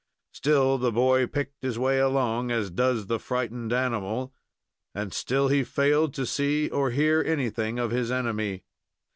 Still 0.31 0.79
the 0.79 0.91
boy 0.91 1.27
picked 1.27 1.61
his 1.61 1.77
way 1.77 1.99
along 1.99 2.49
as 2.49 2.71
does 2.71 3.05
the 3.05 3.19
frightened 3.19 3.71
animal, 3.71 4.33
and 4.95 5.13
still 5.13 5.49
he 5.49 5.63
failed 5.63 6.15
to 6.15 6.25
see 6.25 6.69
or 6.71 6.89
hear 6.89 7.21
anything 7.21 7.77
of 7.77 7.91
his 7.91 8.09
enemy. 8.11 8.63